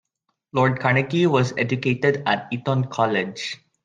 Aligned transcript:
Lord 0.53 0.79
Carnegie 0.79 1.27
was 1.27 1.53
educated 1.59 2.23
at 2.25 2.47
Eton 2.51 2.85
College. 2.85 3.59